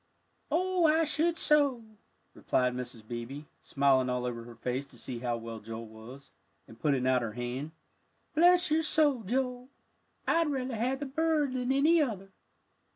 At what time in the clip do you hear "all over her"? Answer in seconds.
4.09-4.55